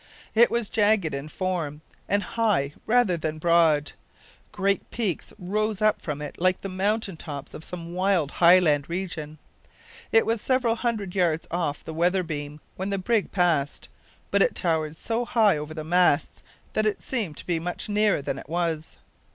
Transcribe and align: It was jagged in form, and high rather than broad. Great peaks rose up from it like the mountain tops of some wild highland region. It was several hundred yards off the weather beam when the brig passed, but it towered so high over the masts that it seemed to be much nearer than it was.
It 0.33 0.49
was 0.49 0.67
jagged 0.67 1.13
in 1.13 1.27
form, 1.29 1.81
and 2.09 2.23
high 2.23 2.73
rather 2.87 3.17
than 3.17 3.37
broad. 3.37 3.91
Great 4.51 4.89
peaks 4.89 5.31
rose 5.37 5.79
up 5.79 6.01
from 6.01 6.23
it 6.23 6.41
like 6.41 6.61
the 6.61 6.69
mountain 6.69 7.15
tops 7.15 7.53
of 7.53 7.63
some 7.63 7.93
wild 7.93 8.31
highland 8.31 8.89
region. 8.89 9.37
It 10.11 10.25
was 10.25 10.41
several 10.41 10.73
hundred 10.77 11.13
yards 11.13 11.45
off 11.51 11.83
the 11.85 11.93
weather 11.93 12.23
beam 12.23 12.61
when 12.77 12.89
the 12.89 12.97
brig 12.97 13.31
passed, 13.31 13.89
but 14.31 14.41
it 14.41 14.55
towered 14.55 14.95
so 14.95 15.23
high 15.23 15.55
over 15.59 15.75
the 15.75 15.83
masts 15.83 16.41
that 16.73 16.87
it 16.87 17.03
seemed 17.03 17.37
to 17.37 17.45
be 17.45 17.59
much 17.59 17.87
nearer 17.87 18.23
than 18.23 18.39
it 18.39 18.49
was. 18.49 18.97